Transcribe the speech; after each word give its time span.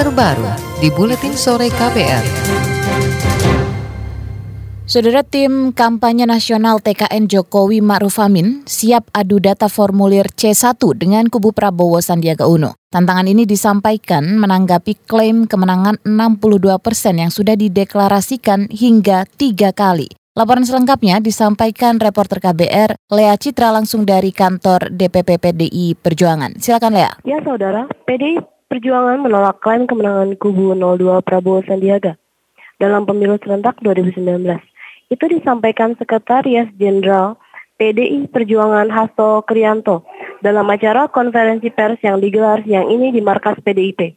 terbaru 0.00 0.48
di 0.80 0.88
Buletin 0.88 1.36
Sore 1.36 1.68
KPR. 1.68 2.24
Saudara 4.88 5.20
tim 5.20 5.76
kampanye 5.76 6.24
nasional 6.24 6.80
TKN 6.80 7.28
Jokowi 7.28 7.84
Ma'ruf 7.84 8.16
Amin 8.16 8.64
siap 8.64 9.12
adu 9.12 9.44
data 9.44 9.68
formulir 9.68 10.32
C1 10.32 10.80
dengan 10.96 11.28
kubu 11.28 11.52
Prabowo 11.52 12.00
Sandiaga 12.00 12.48
Uno. 12.48 12.80
Tantangan 12.88 13.28
ini 13.28 13.44
disampaikan 13.44 14.40
menanggapi 14.40 15.04
klaim 15.04 15.44
kemenangan 15.44 16.00
62 16.08 16.80
persen 16.80 17.20
yang 17.20 17.28
sudah 17.28 17.52
dideklarasikan 17.60 18.72
hingga 18.72 19.28
tiga 19.36 19.76
kali. 19.76 20.08
Laporan 20.32 20.64
selengkapnya 20.64 21.20
disampaikan 21.20 22.00
reporter 22.00 22.40
KBR 22.40 22.96
Lea 23.12 23.36
Citra 23.36 23.68
langsung 23.68 24.08
dari 24.08 24.32
kantor 24.32 24.96
DPP 24.96 25.36
PDI 25.36 25.92
Perjuangan. 25.92 26.56
Silakan 26.56 26.96
Lea. 26.96 27.12
Ya 27.28 27.36
saudara, 27.44 27.84
PDI 28.08 28.59
Perjuangan 28.70 29.18
menolak 29.18 29.58
klaim 29.58 29.90
kemenangan 29.90 30.38
kubu 30.38 30.78
02 30.78 31.26
Prabowo 31.26 31.58
Sandiaga 31.66 32.14
dalam 32.78 33.02
pemilu 33.02 33.34
serentak 33.42 33.82
2019. 33.82 34.46
Itu 35.10 35.26
disampaikan 35.26 35.98
Sekretaris 35.98 36.70
Jenderal 36.78 37.34
PDI 37.82 38.30
Perjuangan 38.30 38.86
Hasto 38.86 39.42
Krianto 39.42 40.06
dalam 40.38 40.70
acara 40.70 41.10
konferensi 41.10 41.66
pers 41.74 41.98
yang 42.06 42.22
digelar 42.22 42.62
siang 42.62 42.86
ini 42.94 43.10
di 43.10 43.18
markas 43.18 43.58
PDIP. 43.58 44.14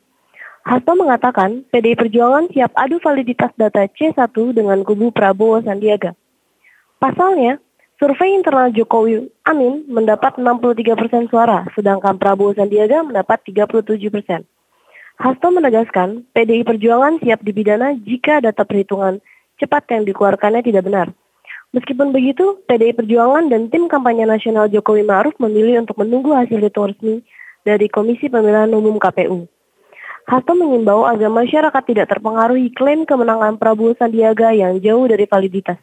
Hasto 0.69 0.93
mengatakan 1.01 1.65
PDI 1.73 1.97
Perjuangan 1.97 2.45
siap 2.53 2.77
adu 2.77 3.01
validitas 3.01 3.49
data 3.57 3.89
C1 3.89 4.37
dengan 4.53 4.85
kubu 4.85 5.09
Prabowo 5.09 5.65
Sandiaga. 5.65 6.13
Pasalnya, 7.01 7.57
survei 8.03 8.35
internal 8.35 8.67
Jokowi 8.75 9.31
Amin 9.47 9.87
mendapat 9.87 10.35
63 10.35 10.99
persen 10.99 11.23
suara, 11.31 11.63
sedangkan 11.71 12.19
Prabowo 12.19 12.51
Sandiaga 12.51 12.99
mendapat 12.99 13.39
37 13.47 13.95
persen. 14.11 14.43
Hasto 15.15 15.47
menegaskan 15.47 16.27
PDI 16.35 16.67
Perjuangan 16.67 17.23
siap 17.23 17.39
dipidana 17.47 17.95
jika 17.95 18.43
data 18.43 18.67
perhitungan 18.67 19.23
cepat 19.55 19.87
yang 19.95 20.03
dikeluarkannya 20.03 20.67
tidak 20.67 20.83
benar. 20.83 21.07
Meskipun 21.71 22.11
begitu, 22.11 22.59
PDI 22.67 22.91
Perjuangan 22.91 23.47
dan 23.47 23.71
tim 23.71 23.87
kampanye 23.87 24.27
nasional 24.27 24.67
Jokowi 24.67 25.07
Ma'ruf 25.07 25.39
memilih 25.39 25.87
untuk 25.87 25.95
menunggu 26.03 26.35
hasil 26.35 26.59
hitung 26.59 26.91
resmi 26.91 27.23
dari 27.63 27.87
Komisi 27.87 28.27
Pemilihan 28.27 28.67
Umum 28.75 28.99
KPU. 28.99 29.47
Hasto 30.27 30.51
mengimbau 30.59 31.07
agar 31.07 31.31
masyarakat 31.31 31.83
tidak 31.87 32.11
terpengaruhi 32.11 32.67
klaim 32.75 33.07
kemenangan 33.07 33.55
Prabowo 33.55 33.95
Sandiaga 33.95 34.51
yang 34.51 34.83
jauh 34.83 35.07
dari 35.07 35.23
validitas. 35.23 35.79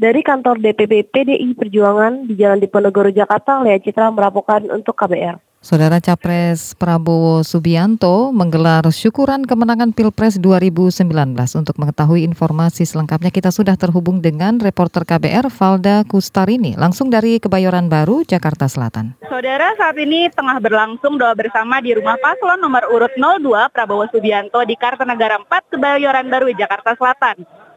Dari 0.00 0.24
kantor 0.24 0.64
DPP 0.64 1.12
PDI 1.12 1.52
Perjuangan 1.52 2.24
di 2.24 2.32
Jalan 2.32 2.56
Diponegoro, 2.56 3.12
Jakarta, 3.12 3.60
Lea 3.60 3.76
Citra 3.76 4.08
merapokan 4.08 4.72
untuk 4.72 4.96
KBR. 4.96 5.36
Saudara 5.60 6.00
Capres 6.00 6.72
Prabowo 6.72 7.44
Subianto 7.44 8.32
menggelar 8.32 8.88
syukuran 8.96 9.44
kemenangan 9.44 9.92
Pilpres 9.92 10.40
2019. 10.40 11.04
Untuk 11.52 11.76
mengetahui 11.76 12.24
informasi 12.24 12.88
selengkapnya 12.88 13.28
kita 13.28 13.52
sudah 13.52 13.76
terhubung 13.76 14.24
dengan 14.24 14.56
reporter 14.56 15.04
KBR 15.04 15.52
Valda 15.52 16.08
Kustarini 16.08 16.80
langsung 16.80 17.12
dari 17.12 17.36
Kebayoran 17.36 17.92
Baru, 17.92 18.24
Jakarta 18.24 18.72
Selatan. 18.72 19.20
Saudara 19.28 19.76
saat 19.76 20.00
ini 20.00 20.32
tengah 20.32 20.64
berlangsung 20.64 21.20
doa 21.20 21.36
bersama 21.36 21.84
di 21.84 21.92
rumah 21.92 22.16
paslon 22.24 22.56
nomor 22.56 22.88
urut 22.88 23.12
02 23.20 23.68
Prabowo 23.68 24.08
Subianto 24.08 24.64
di 24.64 24.80
Kartanegara 24.80 25.36
4 25.44 25.76
Kebayoran 25.76 26.24
Baru, 26.32 26.48
Jakarta 26.56 26.96
Selatan. 26.96 27.68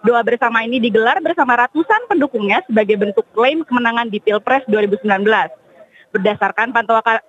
Doa 0.00 0.24
bersama 0.24 0.64
ini 0.64 0.80
digelar 0.80 1.20
bersama 1.20 1.60
ratusan 1.60 2.08
pendukungnya 2.08 2.64
sebagai 2.64 2.96
bentuk 2.96 3.28
klaim 3.36 3.60
kemenangan 3.68 4.08
di 4.08 4.16
Pilpres 4.16 4.64
2019. 4.64 5.04
Berdasarkan 6.16 6.72
pantauan 6.72 7.20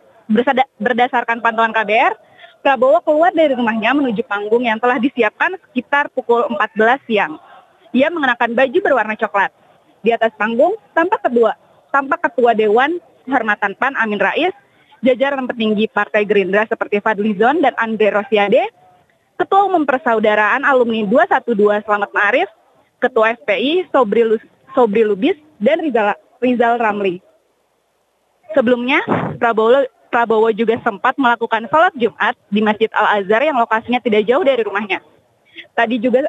berdasarkan 0.79 1.43
pantauan 1.43 1.75
KBR, 1.75 2.15
Prabowo 2.63 3.03
keluar 3.03 3.35
dari 3.35 3.51
rumahnya 3.51 3.91
menuju 3.91 4.23
panggung 4.23 4.63
yang 4.63 4.79
telah 4.79 5.03
disiapkan 5.03 5.59
sekitar 5.67 6.07
pukul 6.15 6.47
14 6.47 7.03
siang. 7.11 7.35
Ia 7.91 8.07
mengenakan 8.07 8.55
baju 8.55 8.79
berwarna 8.79 9.19
coklat. 9.19 9.51
Di 9.99 10.15
atas 10.15 10.31
panggung 10.39 10.79
tampak 10.95 11.27
kedua, 11.27 11.59
tampak 11.91 12.23
ketua 12.31 12.55
Dewan 12.55 13.03
Kehormatan 13.27 13.75
PAN 13.75 13.99
Amin 13.99 14.21
Rais, 14.21 14.55
jajaran 15.03 15.43
petinggi 15.43 15.91
Partai 15.91 16.23
Gerindra 16.23 16.63
seperti 16.71 17.03
Fadlizon 17.03 17.59
dan 17.59 17.75
Andre 17.75 18.15
Rosiade, 18.15 18.63
Ketua 19.35 19.67
Umum 19.67 19.83
Persaudaraan 19.83 20.63
Alumni 20.63 21.03
212 21.03 21.83
Selamat 21.83 22.13
Ma'arif, 22.15 22.49
Ketua 23.01 23.33
FPI 23.41 23.89
Sobri, 23.89 24.21
Sobri 24.77 25.01
Lubis, 25.01 25.35
dan 25.57 25.81
Rizal, 25.81 26.13
Rizal 26.37 26.77
Ramli. 26.77 27.17
Sebelumnya, 28.53 29.01
Prabowo 29.41 29.89
Prabowo 30.11 30.51
juga 30.51 30.75
sempat 30.83 31.15
melakukan 31.15 31.71
sholat 31.71 31.95
Jumat 31.95 32.35
di 32.51 32.59
Masjid 32.59 32.91
Al-Azhar 32.91 33.41
yang 33.47 33.55
lokasinya 33.55 34.03
tidak 34.03 34.27
jauh 34.27 34.43
dari 34.43 34.59
rumahnya. 34.59 34.99
Tadi 35.71 36.03
juga 36.03 36.27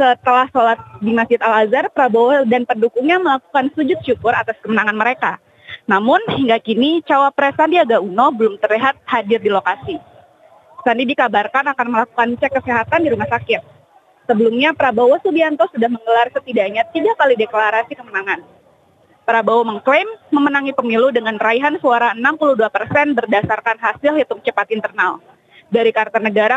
setelah 0.00 0.48
sholat 0.48 0.80
di 1.04 1.12
Masjid 1.12 1.36
Al-Azhar, 1.36 1.92
Prabowo 1.92 2.48
dan 2.48 2.64
pendukungnya 2.64 3.20
melakukan 3.20 3.68
sujud 3.76 4.00
syukur 4.00 4.32
atas 4.32 4.56
kemenangan 4.64 4.96
mereka. 4.96 5.36
Namun 5.84 6.24
hingga 6.32 6.56
kini 6.56 7.04
cawapres 7.04 7.52
Sandiaga 7.60 8.00
Uno 8.00 8.32
belum 8.32 8.56
terlihat 8.56 8.96
hadir 9.04 9.44
di 9.44 9.52
lokasi. 9.52 10.00
Sandi 10.80 11.04
dikabarkan 11.04 11.68
akan 11.76 11.86
melakukan 11.92 12.28
cek 12.40 12.64
kesehatan 12.64 13.04
di 13.04 13.12
rumah 13.12 13.28
sakit. 13.28 13.77
Sebelumnya 14.28 14.76
Prabowo 14.76 15.16
Subianto 15.24 15.64
sudah 15.72 15.88
menggelar 15.88 16.28
setidaknya 16.28 16.84
tiga 16.92 17.16
kali 17.16 17.32
deklarasi 17.32 17.96
kemenangan. 17.96 18.44
Prabowo 19.24 19.64
mengklaim 19.64 20.04
memenangi 20.28 20.76
pemilu 20.76 21.08
dengan 21.08 21.40
raihan 21.40 21.80
suara 21.80 22.12
62 22.12 22.60
persen 22.68 23.16
berdasarkan 23.16 23.80
hasil 23.80 24.20
hitung 24.20 24.44
cepat 24.44 24.68
internal. 24.68 25.16
Dari 25.68 25.92
Kartanegara, 25.92 26.56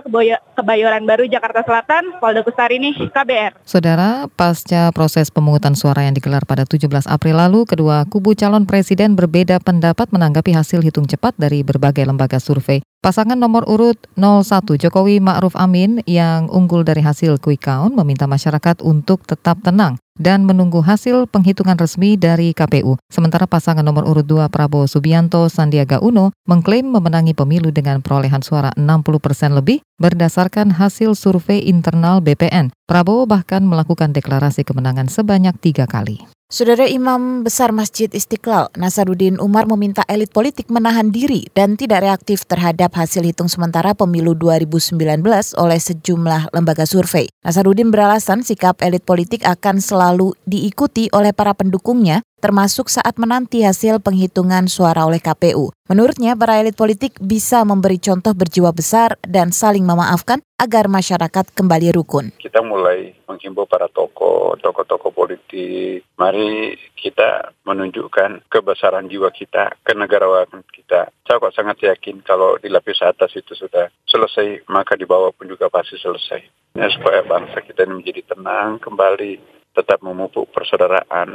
Kebayoran 0.56 1.04
Baru, 1.04 1.28
Jakarta 1.28 1.68
Selatan, 1.68 2.16
Polda 2.24 2.48
ini 2.72 2.96
KBR. 2.96 3.60
Saudara, 3.68 4.32
pasca 4.32 4.88
proses 4.96 5.28
pemungutan 5.28 5.76
suara 5.76 6.08
yang 6.08 6.16
digelar 6.16 6.48
pada 6.48 6.64
17 6.64 6.88
April 7.12 7.36
lalu, 7.36 7.68
kedua 7.68 8.08
kubu 8.08 8.32
calon 8.40 8.64
presiden 8.64 9.20
berbeda 9.20 9.60
pendapat 9.60 10.16
menanggapi 10.16 10.56
hasil 10.56 10.80
hitung 10.80 11.12
cepat 11.12 11.36
dari 11.36 11.60
berbagai 11.60 12.08
lembaga 12.08 12.40
survei. 12.40 12.80
Pasangan 13.02 13.36
nomor 13.36 13.66
urut 13.66 13.98
01 14.16 14.78
Jokowi 14.78 15.20
Ma'ruf 15.20 15.58
Amin 15.60 16.06
yang 16.08 16.48
unggul 16.48 16.86
dari 16.86 17.02
hasil 17.02 17.42
quick 17.42 17.66
count 17.66 17.98
meminta 17.98 18.30
masyarakat 18.30 18.80
untuk 18.86 19.26
tetap 19.26 19.60
tenang 19.66 19.98
dan 20.22 20.46
menunggu 20.46 20.86
hasil 20.86 21.26
penghitungan 21.26 21.74
resmi 21.82 22.14
dari 22.14 22.54
KPU. 22.54 23.02
Sementara 23.10 23.50
pasangan 23.50 23.82
nomor 23.82 24.06
urut 24.06 24.30
2 24.30 24.54
Prabowo 24.54 24.86
Subianto 24.86 25.50
Sandiaga 25.50 25.98
Uno 25.98 26.30
mengklaim 26.46 26.86
memenangi 26.86 27.34
pemilu 27.34 27.74
dengan 27.74 28.06
perolehan 28.06 28.46
suara 28.46 28.70
60 28.78 29.18
persen 29.18 29.58
lebih 29.58 29.82
berdasarkan 29.98 30.78
hasil 30.78 31.18
survei 31.18 31.66
internal 31.66 32.22
BPN. 32.22 32.70
Prabowo 32.86 33.26
bahkan 33.26 33.66
melakukan 33.66 34.14
deklarasi 34.14 34.62
kemenangan 34.62 35.10
sebanyak 35.10 35.58
tiga 35.58 35.90
kali. 35.90 36.22
Saudara 36.52 36.84
Imam 36.84 37.48
Besar 37.48 37.72
Masjid 37.72 38.12
Istiqlal, 38.12 38.76
Nasaruddin 38.76 39.40
Umar 39.40 39.72
meminta 39.72 40.04
elit 40.12 40.36
politik 40.36 40.68
menahan 40.68 41.08
diri 41.08 41.48
dan 41.56 41.80
tidak 41.80 42.04
reaktif 42.04 42.44
terhadap 42.44 42.92
hasil 42.92 43.24
hitung 43.24 43.48
sementara 43.48 43.96
pemilu 43.96 44.36
2019 44.36 45.00
oleh 45.56 45.80
sejumlah 45.80 46.52
lembaga 46.52 46.84
survei. 46.84 47.32
Nasaruddin 47.48 47.88
beralasan 47.88 48.44
sikap 48.44 48.84
elit 48.84 49.08
politik 49.08 49.48
akan 49.48 49.80
selalu 49.80 50.36
diikuti 50.52 51.08
oleh 51.16 51.32
para 51.32 51.56
pendukungnya 51.56 52.20
termasuk 52.42 52.90
saat 52.90 53.22
menanti 53.22 53.62
hasil 53.62 54.02
penghitungan 54.02 54.66
suara 54.66 55.06
oleh 55.06 55.22
KPU. 55.22 55.70
Menurutnya, 55.88 56.34
para 56.34 56.58
elit 56.58 56.74
politik 56.74 57.16
bisa 57.22 57.62
memberi 57.62 58.02
contoh 58.02 58.34
berjiwa 58.34 58.74
besar 58.74 59.16
dan 59.24 59.54
saling 59.54 59.86
memaafkan 59.86 60.42
agar 60.58 60.90
masyarakat 60.90 61.54
kembali 61.54 61.94
rukun. 61.94 62.34
Kita 62.42 62.66
mulai 62.66 63.14
menghimbau 63.30 63.70
para 63.70 63.86
tokoh, 63.94 64.58
tokoh-tokoh 64.58 65.14
politik, 65.14 66.02
mari 66.18 66.74
kita 66.98 67.54
menunjukkan 67.66 68.50
kebesaran 68.50 69.06
jiwa 69.06 69.30
kita, 69.30 69.78
kenegarawanan 69.86 70.66
kita. 70.74 71.14
Saya 71.26 71.38
kok 71.38 71.54
sangat 71.54 71.78
yakin 71.82 72.26
kalau 72.26 72.58
di 72.58 72.74
lapis 72.74 73.06
atas 73.06 73.38
itu 73.38 73.54
sudah 73.54 73.90
selesai, 74.10 74.66
maka 74.70 74.98
di 74.98 75.06
bawah 75.06 75.30
pun 75.30 75.46
juga 75.46 75.70
pasti 75.70 75.98
selesai. 76.02 76.42
Ya, 76.72 76.88
supaya 76.88 77.22
bangsa 77.28 77.60
kita 77.60 77.84
ini 77.84 78.00
menjadi 78.00 78.32
tenang 78.32 78.80
kembali, 78.80 79.61
tetap 79.72 80.04
memupuk 80.04 80.52
persaudaraan. 80.52 81.30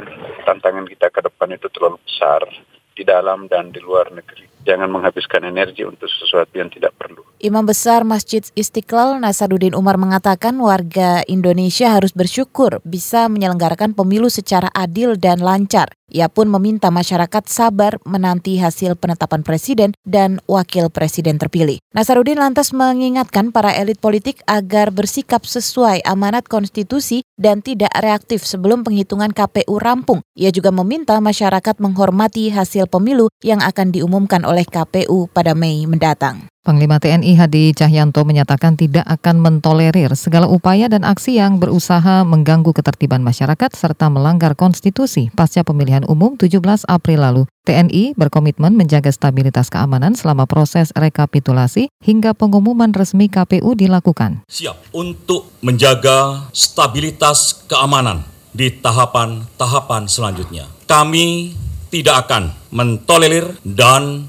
Tantangan 0.45 0.85
kita 0.85 1.09
ke 1.09 1.21
depan 1.25 1.53
itu 1.53 1.67
terlalu 1.73 2.01
besar 2.05 2.45
di 2.93 3.03
dalam 3.05 3.45
dan 3.45 3.69
di 3.69 3.81
luar 3.81 4.09
negeri. 4.09 4.56
Jangan 4.67 4.91
menghabiskan 4.91 5.47
energi 5.47 5.87
untuk 5.87 6.11
sesuatu 6.11 6.51
yang 6.51 6.67
tidak 6.67 6.91
perlu. 6.99 7.23
Imam 7.39 7.63
Besar 7.63 8.03
Masjid 8.03 8.43
Istiqlal 8.51 9.21
Nasaruddin 9.23 9.71
Umar 9.77 9.95
mengatakan 9.95 10.59
warga 10.59 11.23
Indonesia 11.31 11.95
harus 11.95 12.11
bersyukur 12.11 12.83
bisa 12.83 13.31
menyelenggarakan 13.31 13.95
pemilu 13.95 14.27
secara 14.27 14.67
adil 14.75 15.15
dan 15.15 15.39
lancar. 15.39 15.95
Ia 16.07 16.31
pun 16.31 16.47
meminta 16.47 16.87
masyarakat 16.87 17.51
sabar 17.51 17.99
menanti 18.07 18.55
hasil 18.55 18.95
penetapan 18.95 19.43
presiden 19.43 19.91
dan 20.07 20.39
wakil 20.47 20.87
presiden 20.87 21.35
terpilih. 21.35 21.83
Nasaruddin 21.91 22.39
lantas 22.39 22.71
mengingatkan 22.71 23.51
para 23.51 23.75
elit 23.75 23.99
politik 23.99 24.39
agar 24.47 24.95
bersikap 24.95 25.43
sesuai 25.43 26.07
amanat 26.07 26.47
konstitusi 26.47 27.27
dan 27.35 27.59
tidak 27.59 27.91
reaktif 27.99 28.47
sebelum 28.47 28.87
penghitungan 28.87 29.35
KPU 29.35 29.75
rampung. 29.83 30.23
Ia 30.39 30.49
juga 30.55 30.71
meminta 30.71 31.19
masyarakat 31.19 31.75
menghormati 31.83 32.55
hasil 32.55 32.87
pemilu 32.87 33.27
yang 33.43 33.59
akan 33.59 33.91
diumumkan 33.91 34.47
oleh 34.47 34.56
KPU 34.65 35.29
pada 35.29 35.51
Mei 35.51 35.85
mendatang. 35.85 36.47
Panglima 36.67 36.99
TNI 36.99 37.31
Hadi 37.39 37.71
Cahyanto 37.71 38.27
menyatakan 38.27 38.75
tidak 38.75 39.07
akan 39.07 39.39
mentolerir 39.39 40.11
segala 40.19 40.51
upaya 40.51 40.91
dan 40.91 41.07
aksi 41.07 41.39
yang 41.39 41.63
berusaha 41.63 42.27
mengganggu 42.27 42.75
ketertiban 42.75 43.23
masyarakat 43.23 43.71
serta 43.71 44.11
melanggar 44.11 44.51
konstitusi 44.51 45.31
pasca 45.31 45.63
pemilihan 45.63 46.03
umum 46.11 46.35
17 46.35 46.59
April 46.91 47.23
lalu. 47.23 47.43
TNI 47.63 48.19
berkomitmen 48.19 48.75
menjaga 48.75 49.15
stabilitas 49.15 49.71
keamanan 49.71 50.11
selama 50.11 50.43
proses 50.43 50.91
rekapitulasi 50.91 51.87
hingga 52.03 52.35
pengumuman 52.35 52.91
resmi 52.91 53.31
KPU 53.31 53.71
dilakukan. 53.71 54.43
Siap 54.51 54.91
untuk 54.91 55.55
menjaga 55.63 56.51
stabilitas 56.51 57.63
keamanan 57.71 58.27
di 58.51 58.75
tahapan-tahapan 58.75 60.11
selanjutnya. 60.11 60.67
Kami 60.83 61.55
tidak 61.87 62.27
akan 62.27 62.51
mentolerir 62.75 63.55
dan 63.63 64.27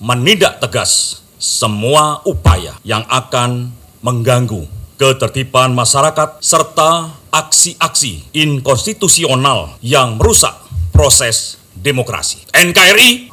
menindak 0.00 0.64
tegas 0.64 1.20
semua 1.36 2.24
upaya 2.24 2.72
yang 2.88 3.04
akan 3.04 3.68
mengganggu 4.00 4.64
ketertiban 4.96 5.76
masyarakat 5.76 6.40
serta 6.40 7.20
aksi-aksi 7.28 8.32
inkonstitusional 8.32 9.76
yang 9.84 10.16
merusak 10.16 10.56
proses 10.92 11.60
demokrasi. 11.76 12.44
NKRI. 12.52 13.28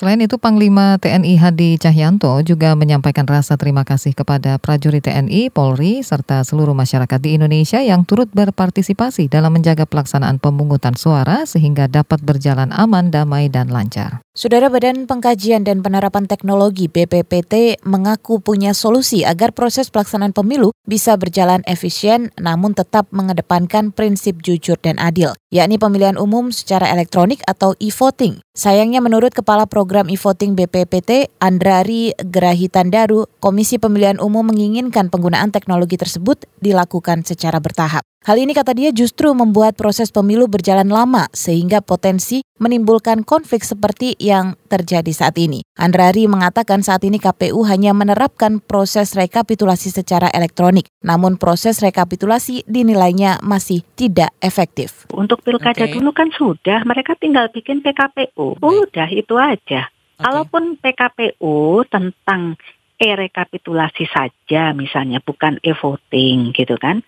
Selain 0.00 0.16
itu, 0.16 0.40
Panglima 0.40 0.96
TNI 0.96 1.36
Hadi 1.36 1.76
Cahyanto 1.76 2.40
juga 2.40 2.72
menyampaikan 2.72 3.28
rasa 3.28 3.60
terima 3.60 3.84
kasih 3.84 4.16
kepada 4.16 4.56
prajurit 4.56 5.04
TNI, 5.04 5.52
Polri, 5.52 6.00
serta 6.00 6.40
seluruh 6.40 6.72
masyarakat 6.72 7.20
di 7.20 7.36
Indonesia 7.36 7.84
yang 7.84 8.08
turut 8.08 8.32
berpartisipasi 8.32 9.28
dalam 9.28 9.52
menjaga 9.52 9.84
pelaksanaan 9.84 10.40
pemungutan 10.40 10.96
suara 10.96 11.44
sehingga 11.44 11.84
dapat 11.84 12.24
berjalan 12.24 12.72
aman, 12.72 13.12
damai, 13.12 13.52
dan 13.52 13.68
lancar. 13.68 14.24
Saudara 14.32 14.72
Badan 14.72 15.04
Pengkajian 15.04 15.68
dan 15.68 15.84
Penerapan 15.84 16.24
Teknologi 16.24 16.88
BPPT 16.88 17.84
mengaku 17.84 18.40
punya 18.40 18.72
solusi 18.72 19.28
agar 19.28 19.52
proses 19.52 19.92
pelaksanaan 19.92 20.32
pemilu 20.32 20.72
bisa 20.88 21.12
berjalan 21.20 21.60
efisien 21.68 22.32
namun 22.40 22.72
tetap 22.72 23.04
mengedepankan 23.12 23.92
prinsip 23.92 24.40
jujur 24.40 24.80
dan 24.80 24.96
adil, 24.96 25.36
yakni 25.52 25.76
pemilihan 25.76 26.16
umum 26.16 26.48
secara 26.56 26.88
elektronik 26.88 27.44
atau 27.44 27.76
e-voting. 27.84 28.40
Sayangnya 28.56 29.04
menurut 29.04 29.36
Kepala 29.36 29.68
Program 29.68 29.89
e-voting 29.90 30.54
BPPT, 30.54 31.34
Andrari 31.42 32.14
Gerahitandaru, 32.14 33.26
Komisi 33.42 33.82
Pemilihan 33.82 34.22
Umum 34.22 34.46
menginginkan 34.46 35.10
penggunaan 35.10 35.50
teknologi 35.50 35.98
tersebut 35.98 36.46
dilakukan 36.62 37.26
secara 37.26 37.58
bertahap. 37.58 38.06
Hal 38.20 38.36
ini 38.36 38.52
kata 38.52 38.76
dia 38.76 38.92
justru 38.92 39.32
membuat 39.32 39.80
proses 39.80 40.12
pemilu 40.12 40.44
berjalan 40.44 40.92
lama 40.92 41.24
sehingga 41.32 41.80
potensi 41.80 42.44
menimbulkan 42.60 43.24
konflik 43.24 43.64
seperti 43.64 44.12
yang 44.20 44.60
terjadi 44.68 45.08
saat 45.08 45.40
ini. 45.40 45.64
Andrari 45.80 46.28
mengatakan 46.28 46.84
saat 46.84 47.00
ini 47.08 47.16
KPU 47.16 47.64
hanya 47.64 47.96
menerapkan 47.96 48.60
proses 48.60 49.16
rekapitulasi 49.16 49.88
secara 49.88 50.28
elektronik, 50.36 50.84
namun 51.00 51.40
proses 51.40 51.80
rekapitulasi 51.80 52.68
dinilainya 52.68 53.40
masih 53.40 53.80
tidak 53.96 54.36
efektif. 54.44 55.08
Untuk 55.16 55.40
pilkada 55.40 55.88
okay. 55.88 55.96
dulu 55.96 56.12
kan 56.12 56.28
sudah, 56.28 56.84
mereka 56.84 57.16
tinggal 57.16 57.48
bikin 57.48 57.80
PKPU. 57.80 58.60
Udah 58.60 59.08
itu 59.08 59.40
aja. 59.40 59.79
Okay. 60.20 60.92
PKPU 60.92 61.84
tentang 61.88 62.60
e-rekapitulasi 63.00 64.04
saja 64.12 64.76
misalnya 64.76 65.24
bukan 65.24 65.56
e-voting 65.64 66.52
gitu 66.52 66.76
kan 66.76 67.00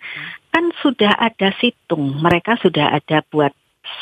kan 0.48 0.64
sudah 0.80 1.12
ada 1.20 1.52
situng 1.60 2.16
mereka 2.24 2.56
sudah 2.56 2.96
ada 2.96 3.20
buat 3.28 3.52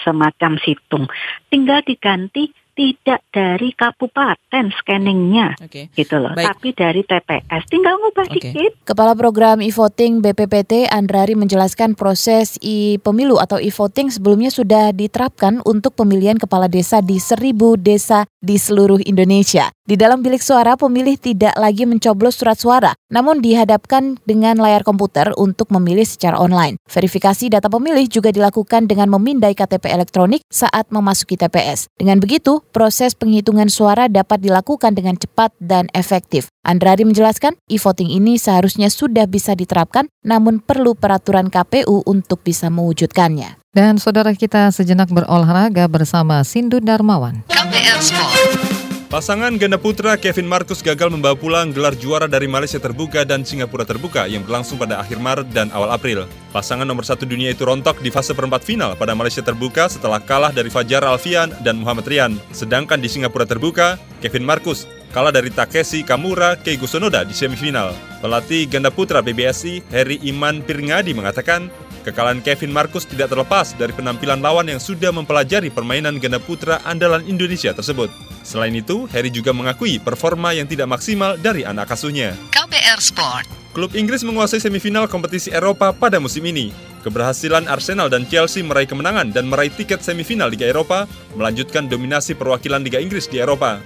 semacam 0.07 0.55
situng 0.63 1.11
tinggal 1.51 1.83
diganti 1.83 2.55
tidak 2.81 3.21
dari 3.29 3.77
kabupaten 3.77 4.73
scanningnya, 4.81 5.53
okay. 5.61 5.93
gitu 5.93 6.17
loh, 6.17 6.33
Baik. 6.33 6.49
tapi 6.49 6.69
dari 6.73 7.05
TPS. 7.05 7.69
Tinggal 7.69 8.01
ngubah 8.01 8.25
okay. 8.25 8.35
dikit. 8.41 8.73
Kepala 8.89 9.13
Program 9.13 9.61
e-voting 9.61 10.25
BPPT 10.25 10.89
Andrari 10.89 11.37
menjelaskan 11.37 11.93
proses 11.93 12.57
e-pemilu 12.65 13.37
atau 13.37 13.61
e-voting 13.61 14.09
sebelumnya 14.09 14.49
sudah 14.49 14.97
diterapkan 14.97 15.61
untuk 15.69 15.93
pemilihan 15.93 16.41
kepala 16.41 16.73
desa 16.73 17.05
di 17.05 17.21
seribu 17.21 17.77
desa 17.77 18.25
di 18.41 18.57
seluruh 18.57 19.05
Indonesia. 19.05 19.69
Di 19.85 19.99
dalam 19.99 20.23
bilik 20.23 20.39
suara, 20.39 20.79
pemilih 20.79 21.19
tidak 21.19 21.59
lagi 21.59 21.83
mencoblos 21.83 22.39
surat 22.39 22.55
suara, 22.55 22.95
namun 23.11 23.43
dihadapkan 23.43 24.23
dengan 24.23 24.57
layar 24.63 24.87
komputer 24.87 25.35
untuk 25.35 25.67
memilih 25.75 26.07
secara 26.07 26.39
online. 26.39 26.79
Verifikasi 26.87 27.51
data 27.51 27.67
pemilih 27.67 28.07
juga 28.07 28.31
dilakukan 28.31 28.87
dengan 28.87 29.11
memindai 29.11 29.51
KTP 29.53 29.91
elektronik 29.91 30.47
saat 30.47 30.89
memasuki 30.95 31.35
TPS. 31.35 31.91
Dengan 31.99 32.23
begitu, 32.23 32.63
proses 32.71 33.19
penghitungan 33.19 33.69
suara 33.69 34.07
dapat 34.07 34.41
dilakukan 34.41 34.95
dengan 34.95 35.19
cepat 35.19 35.53
dan 35.61 35.91
efektif. 35.93 36.49
Andrari 36.65 37.05
menjelaskan, 37.05 37.59
e-voting 37.69 38.09
ini 38.09 38.39
seharusnya 38.39 38.89
sudah 38.89 39.27
bisa 39.27 39.53
diterapkan, 39.59 40.09
namun 40.23 40.63
perlu 40.63 40.95
peraturan 40.95 41.51
KPU 41.51 42.07
untuk 42.07 42.41
bisa 42.47 42.73
mewujudkannya. 42.73 43.61
Dan 43.71 44.03
saudara 44.03 44.35
kita 44.35 44.75
sejenak 44.75 45.11
berolahraga 45.11 45.87
bersama 45.87 46.43
Sindu 46.43 46.83
Darmawan. 46.83 47.47
KPR 47.47 48.01
Sport. 48.03 48.80
Pasangan 49.11 49.51
ganda 49.59 49.75
putra 49.75 50.15
Kevin 50.15 50.47
Marcus 50.47 50.87
gagal 50.87 51.11
membawa 51.11 51.35
pulang 51.35 51.75
gelar 51.75 51.99
juara 51.99 52.31
dari 52.31 52.47
Malaysia 52.47 52.79
Terbuka 52.79 53.27
dan 53.27 53.43
Singapura 53.43 53.83
Terbuka 53.83 54.31
yang 54.31 54.47
berlangsung 54.47 54.79
pada 54.79 55.03
akhir 55.03 55.19
Maret 55.19 55.51
dan 55.51 55.67
awal 55.75 55.91
April. 55.91 56.31
Pasangan 56.55 56.87
nomor 56.87 57.03
satu 57.03 57.27
dunia 57.27 57.51
itu 57.51 57.67
rontok 57.67 57.99
di 58.07 58.15
fase 58.15 58.39
perempat 58.39 58.63
final 58.63 58.95
pada 58.95 59.11
Malaysia 59.19 59.43
Terbuka 59.43 59.91
setelah 59.91 60.23
kalah 60.23 60.55
dari 60.55 60.71
Fajar 60.71 61.03
Alfian 61.03 61.51
dan 61.67 61.83
Muhammad 61.83 62.07
Rian. 62.07 62.39
Sedangkan 62.55 63.03
di 63.03 63.11
Singapura 63.11 63.51
Terbuka, 63.51 63.99
Kevin 64.23 64.47
Marcus 64.47 64.87
kalah 65.11 65.35
dari 65.35 65.51
Takeshi 65.51 66.07
Kamura 66.07 66.55
Keigo 66.55 66.87
Sonoda 66.87 67.27
di 67.27 67.35
semifinal. 67.35 67.91
Pelatih 68.23 68.71
ganda 68.71 68.95
putra 68.95 69.27
PBSI, 69.27 69.91
Harry 69.91 70.23
Iman 70.23 70.63
Pirngadi 70.63 71.19
mengatakan, 71.19 71.67
Kekalahan 72.07 72.47
Kevin 72.47 72.71
Marcus 72.71 73.05
tidak 73.11 73.29
terlepas 73.35 73.75
dari 73.75 73.91
penampilan 73.91 74.39
lawan 74.39 74.71
yang 74.71 74.79
sudah 74.79 75.11
mempelajari 75.11 75.69
permainan 75.69 76.23
ganda 76.23 76.39
putra 76.39 76.79
andalan 76.87 77.27
Indonesia 77.27 77.75
tersebut. 77.75 78.30
Selain 78.43 78.73
itu, 78.73 79.05
Harry 79.13 79.29
juga 79.29 79.53
mengakui 79.53 80.01
performa 80.01 80.57
yang 80.57 80.65
tidak 80.67 80.89
maksimal 80.89 81.37
dari 81.37 81.63
anak 81.63 81.93
asuhnya. 81.93 82.35
KBR 82.51 83.01
Sport 83.01 83.61
Klub 83.71 83.95
Inggris 83.95 84.27
menguasai 84.27 84.59
semifinal 84.59 85.07
kompetisi 85.07 85.55
Eropa 85.55 85.95
pada 85.95 86.19
musim 86.19 86.43
ini. 86.43 86.75
Keberhasilan 87.07 87.71
Arsenal 87.71 88.11
dan 88.11 88.27
Chelsea 88.27 88.67
meraih 88.67 88.91
kemenangan 88.91 89.31
dan 89.31 89.47
meraih 89.47 89.71
tiket 89.71 90.03
semifinal 90.03 90.51
Liga 90.51 90.67
Eropa 90.67 91.07
melanjutkan 91.39 91.87
dominasi 91.87 92.35
perwakilan 92.35 92.83
Liga 92.83 92.99
Inggris 92.99 93.31
di 93.31 93.39
Eropa. 93.39 93.79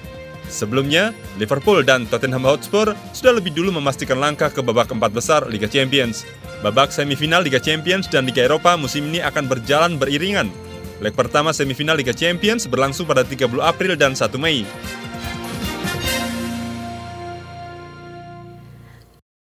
Sebelumnya, 0.49 1.13
Liverpool 1.37 1.85
dan 1.85 2.09
Tottenham 2.09 2.49
Hotspur 2.49 2.97
sudah 3.13 3.33
lebih 3.37 3.53
dulu 3.53 3.77
memastikan 3.77 4.17
langkah 4.21 4.49
ke 4.49 4.65
babak 4.65 4.89
empat 4.89 5.13
besar 5.13 5.45
Liga 5.53 5.69
Champions. 5.69 6.25
Babak 6.65 6.89
semifinal 6.89 7.45
Liga 7.45 7.61
Champions 7.61 8.09
dan 8.09 8.25
Liga 8.25 8.49
Eropa 8.49 8.81
musim 8.81 9.05
ini 9.13 9.21
akan 9.21 9.53
berjalan 9.53 10.01
beriringan. 10.01 10.49
Leg 11.03 11.15
pertama 11.15 11.51
semifinal 11.51 11.99
Liga 11.99 12.15
Champions 12.15 12.71
berlangsung 12.71 13.09
pada 13.09 13.27
30 13.27 13.59
April 13.59 13.99
dan 13.99 14.15
1 14.15 14.39
Mei. 14.39 14.63